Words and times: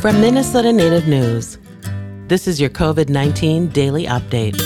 From 0.00 0.18
Minnesota 0.18 0.72
Native 0.72 1.06
News, 1.06 1.58
this 2.26 2.48
is 2.48 2.58
your 2.58 2.70
COVID 2.70 3.10
19 3.10 3.68
daily 3.68 4.06
update. 4.06 4.58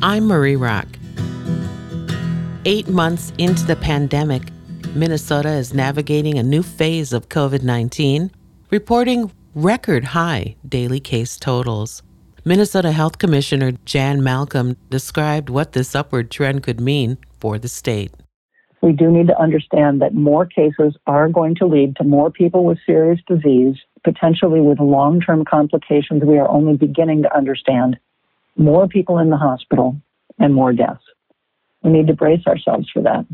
I'm 0.00 0.26
Marie 0.26 0.56
Rock. 0.56 0.86
Eight 2.64 2.88
months 2.88 3.34
into 3.36 3.66
the 3.66 3.76
pandemic, 3.76 4.44
Minnesota 4.94 5.50
is 5.50 5.74
navigating 5.74 6.38
a 6.38 6.42
new 6.42 6.62
phase 6.62 7.12
of 7.12 7.28
COVID 7.28 7.62
19, 7.62 8.30
reporting 8.70 9.30
record 9.54 10.02
high 10.04 10.56
daily 10.66 10.98
case 10.98 11.36
totals. 11.36 12.02
Minnesota 12.46 12.92
Health 12.92 13.18
Commissioner 13.18 13.72
Jan 13.84 14.24
Malcolm 14.24 14.74
described 14.88 15.50
what 15.50 15.72
this 15.72 15.94
upward 15.94 16.30
trend 16.30 16.62
could 16.62 16.80
mean 16.80 17.18
for 17.40 17.58
the 17.58 17.68
state 17.68 18.10
we 18.86 18.92
do 18.92 19.10
need 19.10 19.26
to 19.26 19.42
understand 19.42 20.00
that 20.00 20.14
more 20.14 20.46
cases 20.46 20.96
are 21.08 21.28
going 21.28 21.56
to 21.56 21.66
lead 21.66 21.96
to 21.96 22.04
more 22.04 22.30
people 22.30 22.64
with 22.64 22.78
serious 22.86 23.18
disease, 23.26 23.74
potentially 24.04 24.60
with 24.60 24.78
long 24.78 25.20
term 25.20 25.44
complications 25.44 26.22
we 26.22 26.38
are 26.38 26.48
only 26.48 26.76
beginning 26.76 27.22
to 27.22 27.36
understand, 27.36 27.98
more 28.56 28.86
people 28.86 29.18
in 29.18 29.28
the 29.28 29.36
hospital, 29.36 30.00
and 30.38 30.54
more 30.54 30.72
deaths. 30.72 31.02
We 31.82 31.90
need 31.90 32.06
to 32.06 32.14
brace 32.14 32.46
ourselves 32.46 32.88
for 32.94 33.02
that. 33.02 33.26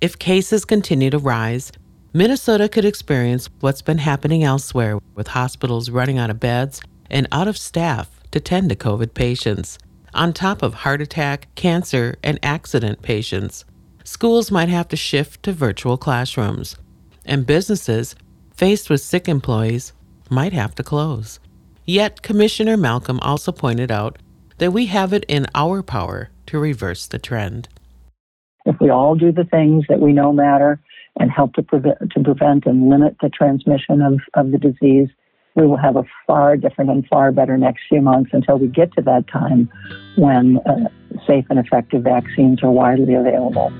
If 0.00 0.18
cases 0.18 0.64
continue 0.64 1.10
to 1.10 1.18
rise, 1.18 1.70
Minnesota 2.14 2.66
could 2.66 2.86
experience 2.86 3.50
what's 3.60 3.82
been 3.82 3.98
happening 3.98 4.42
elsewhere 4.42 5.00
with 5.14 5.28
hospitals 5.28 5.90
running 5.90 6.16
out 6.16 6.30
of 6.30 6.40
beds 6.40 6.80
and 7.10 7.28
out 7.30 7.46
of 7.46 7.58
staff 7.58 8.08
to 8.30 8.40
tend 8.40 8.70
to 8.70 8.74
COVID 8.74 9.12
patients, 9.12 9.78
on 10.14 10.32
top 10.32 10.62
of 10.62 10.72
heart 10.72 11.02
attack, 11.02 11.54
cancer, 11.56 12.16
and 12.22 12.38
accident 12.42 13.02
patients 13.02 13.66
schools 14.08 14.50
might 14.50 14.70
have 14.70 14.88
to 14.88 14.96
shift 14.96 15.42
to 15.42 15.52
virtual 15.52 15.98
classrooms, 15.98 16.76
and 17.26 17.46
businesses, 17.46 18.16
faced 18.54 18.88
with 18.88 19.02
sick 19.02 19.28
employees, 19.28 19.92
might 20.30 20.54
have 20.54 20.74
to 20.74 20.82
close. 20.82 21.38
Yet, 21.84 22.22
Commissioner 22.22 22.78
Malcolm 22.78 23.20
also 23.20 23.52
pointed 23.52 23.90
out 23.90 24.18
that 24.56 24.72
we 24.72 24.86
have 24.86 25.12
it 25.12 25.24
in 25.28 25.46
our 25.54 25.82
power 25.82 26.30
to 26.46 26.58
reverse 26.58 27.06
the 27.06 27.18
trend. 27.18 27.68
If 28.64 28.76
we 28.80 28.88
all 28.88 29.14
do 29.14 29.30
the 29.30 29.44
things 29.44 29.84
that 29.90 30.00
we 30.00 30.14
know 30.14 30.32
matter 30.32 30.80
and 31.20 31.30
help 31.30 31.52
to, 31.54 31.62
prevent, 31.62 31.98
to 32.12 32.20
prevent 32.20 32.64
and 32.64 32.88
limit 32.88 33.16
the 33.20 33.28
transmission 33.28 34.00
of, 34.00 34.20
of 34.34 34.52
the 34.52 34.58
disease, 34.58 35.08
we 35.54 35.66
will 35.66 35.76
have 35.76 35.96
a 35.96 36.04
far 36.26 36.56
different 36.56 36.90
and 36.90 37.06
far 37.06 37.30
better 37.32 37.56
next 37.56 37.82
few 37.88 38.00
months 38.00 38.30
until 38.32 38.58
we 38.58 38.68
get 38.68 38.92
to 38.94 39.02
that 39.02 39.26
time 39.28 39.68
when 40.16 40.58
uh, 40.58 40.88
safe 41.26 41.44
and 41.50 41.58
effective 41.58 42.02
vaccines 42.02 42.62
are 42.62 42.70
widely 42.70 43.14
available. 43.14 43.70